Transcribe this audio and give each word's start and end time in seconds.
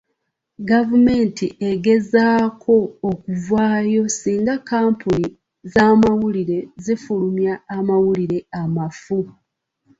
Gavumenti 0.69 1.45
egezaako 1.71 2.75
okuvaayo 3.09 4.03
singa 4.19 4.55
kkampuni 4.59 5.27
z'amawulire 5.71 6.59
zifulumya 6.83 7.53
amawulire 7.77 8.39
amafu. 8.61 9.19